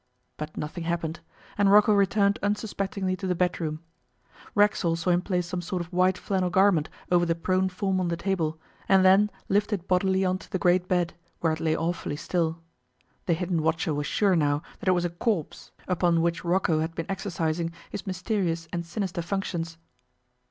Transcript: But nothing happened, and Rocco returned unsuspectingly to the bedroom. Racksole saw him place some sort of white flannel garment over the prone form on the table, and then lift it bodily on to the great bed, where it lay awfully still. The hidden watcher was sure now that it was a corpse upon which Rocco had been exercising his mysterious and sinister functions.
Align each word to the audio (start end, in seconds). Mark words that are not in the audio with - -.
But 0.35 0.57
nothing 0.57 0.85
happened, 0.85 1.19
and 1.59 1.71
Rocco 1.71 1.93
returned 1.93 2.39
unsuspectingly 2.41 3.15
to 3.17 3.27
the 3.27 3.35
bedroom. 3.35 3.83
Racksole 4.55 4.95
saw 4.95 5.11
him 5.11 5.21
place 5.21 5.45
some 5.45 5.61
sort 5.61 5.79
of 5.79 5.93
white 5.93 6.17
flannel 6.17 6.49
garment 6.49 6.89
over 7.11 7.23
the 7.23 7.35
prone 7.35 7.69
form 7.69 7.99
on 7.99 8.07
the 8.07 8.17
table, 8.17 8.59
and 8.89 9.05
then 9.05 9.29
lift 9.47 9.71
it 9.71 9.87
bodily 9.87 10.25
on 10.25 10.39
to 10.39 10.49
the 10.49 10.57
great 10.57 10.87
bed, 10.87 11.13
where 11.41 11.53
it 11.53 11.59
lay 11.59 11.77
awfully 11.77 12.15
still. 12.15 12.63
The 13.27 13.33
hidden 13.35 13.61
watcher 13.61 13.93
was 13.93 14.07
sure 14.07 14.35
now 14.35 14.63
that 14.79 14.89
it 14.89 14.93
was 14.93 15.05
a 15.05 15.11
corpse 15.11 15.69
upon 15.87 16.23
which 16.23 16.43
Rocco 16.43 16.79
had 16.79 16.95
been 16.95 17.05
exercising 17.07 17.71
his 17.91 18.07
mysterious 18.07 18.67
and 18.73 18.83
sinister 18.83 19.21
functions. 19.21 19.77